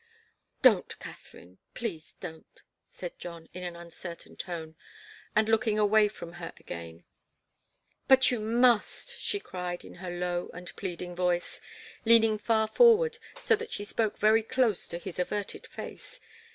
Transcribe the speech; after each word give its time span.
"Don't, 0.63 0.97
Katharine 0.97 1.59
please 1.75 2.13
don't," 2.13 2.63
said 2.89 3.19
John, 3.19 3.47
in 3.53 3.61
an 3.61 3.75
uncertain 3.75 4.35
tone, 4.35 4.75
and 5.35 5.47
looking 5.47 5.77
away 5.77 6.07
from 6.07 6.33
her 6.41 6.53
again. 6.57 7.03
"But 8.07 8.31
you 8.31 8.39
must," 8.39 9.19
she 9.19 9.39
cried 9.39 9.85
in 9.85 9.93
her 10.01 10.09
low 10.09 10.49
and 10.55 10.75
pleading 10.75 11.15
voice, 11.15 11.61
leaning 12.03 12.39
far 12.39 12.65
forward, 12.65 13.19
so 13.39 13.55
that 13.57 13.69
she 13.71 13.83
spoke 13.85 14.17
very 14.17 14.41
close 14.41 14.87
to 14.87 14.97
his 14.97 15.19
averted 15.19 15.67
face. 15.67 16.19